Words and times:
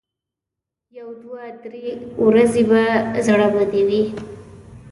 یو 0.97 1.09
دوه 1.21 1.43
درې 1.63 1.85
ورځې 2.25 2.63
به 2.69 2.81
زړه 3.25 3.47
بدې 3.55 3.81
وي. 3.87 4.03